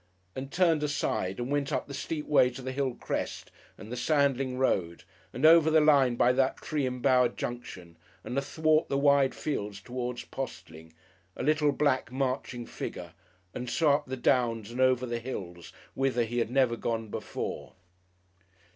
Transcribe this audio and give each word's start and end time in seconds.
and 0.35 0.51
turned 0.51 0.81
aside 0.81 1.37
and 1.37 1.51
went 1.51 1.71
up 1.71 1.85
the 1.85 1.93
steep 1.93 2.25
way 2.25 2.49
to 2.49 2.63
the 2.63 2.71
hill 2.71 2.95
crest 2.95 3.51
and 3.77 3.91
the 3.91 3.95
Sandling 3.95 4.57
Road, 4.57 5.03
and 5.31 5.45
over 5.45 5.69
the 5.69 5.79
line 5.79 6.15
by 6.15 6.31
that 6.31 6.57
tree 6.57 6.87
embowered 6.87 7.37
Junction, 7.37 7.97
and 8.23 8.35
athwart 8.35 8.89
the 8.89 8.97
wide 8.97 9.35
fields 9.35 9.79
towards 9.79 10.23
Postling 10.25 10.91
a 11.35 11.43
little, 11.43 11.71
black, 11.71 12.11
marching 12.11 12.65
figure 12.65 13.13
and 13.53 13.69
so 13.69 13.91
up 13.91 14.07
the 14.07 14.17
Downs 14.17 14.71
and 14.71 14.81
over 14.81 15.05
the 15.05 15.19
hills, 15.19 15.71
whither 15.93 16.23
he 16.23 16.39
had 16.39 16.49
never 16.49 16.75
gone 16.75 17.09
before.... 17.09 17.75